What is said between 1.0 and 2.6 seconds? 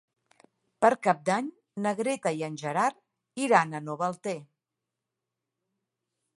Cap d'Any na Greta i en